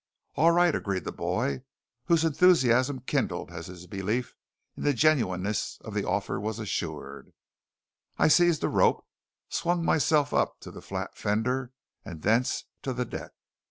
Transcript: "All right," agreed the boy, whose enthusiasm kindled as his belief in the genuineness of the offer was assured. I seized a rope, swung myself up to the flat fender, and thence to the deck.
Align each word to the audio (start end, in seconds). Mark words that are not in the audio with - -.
"All 0.33 0.49
right," 0.51 0.73
agreed 0.73 1.03
the 1.03 1.11
boy, 1.11 1.61
whose 2.05 2.25
enthusiasm 2.25 3.01
kindled 3.01 3.51
as 3.51 3.67
his 3.67 3.85
belief 3.85 4.33
in 4.75 4.81
the 4.81 4.95
genuineness 4.95 5.77
of 5.81 5.93
the 5.93 6.05
offer 6.07 6.39
was 6.39 6.57
assured. 6.57 7.31
I 8.17 8.27
seized 8.27 8.63
a 8.63 8.67
rope, 8.69 9.05
swung 9.49 9.85
myself 9.85 10.33
up 10.33 10.59
to 10.61 10.71
the 10.71 10.81
flat 10.81 11.15
fender, 11.15 11.71
and 12.03 12.23
thence 12.23 12.63
to 12.81 12.93
the 12.93 13.05
deck. 13.05 13.33